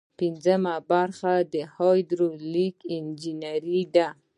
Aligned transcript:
پنځمه 0.19 0.75
برخه 0.91 1.33
د 1.53 1.55
هایدرولیک 1.75 2.77
انجنیری 2.97 3.81
ده. 3.95 4.07